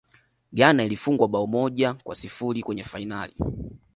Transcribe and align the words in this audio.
ghana 0.53 0.83
ilifungwa 0.85 1.27
bao 1.27 1.47
moja 1.47 1.93
kwa 1.93 2.15
sifuri 2.15 2.63
kwenye 2.63 2.83
fainali 2.83 3.35